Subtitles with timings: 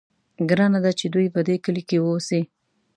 [0.49, 2.41] ګرانه ده چې دوی په دې کلي کې واوسي.